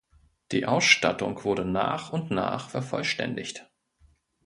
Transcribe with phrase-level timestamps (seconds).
[0.51, 3.69] Die Ausstattung wurde nach und nach vervollständigt.